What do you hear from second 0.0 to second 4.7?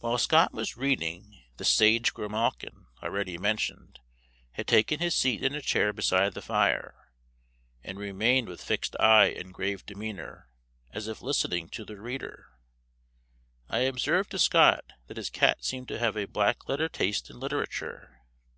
While Scott was reading, the sage grimalkin, already mentioned, had